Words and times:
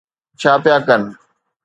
ڇا 0.39 0.51
پيا 0.63 0.75
ڪن؟ 0.87 1.01